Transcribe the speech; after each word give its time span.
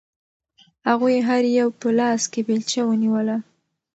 هغوی 0.87 1.17
هر 1.27 1.43
یو 1.59 1.67
په 1.79 1.87
لاس 1.99 2.21
کې 2.31 2.41
بیلچه 2.47 2.81
ونیوله. 2.85 3.37